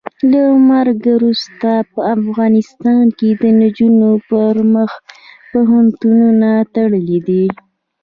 [0.31, 4.91] له مرګه وروسته په افغانستان کې د نجونو پر مخ
[5.51, 7.45] پوهنتونونه تړلي دي.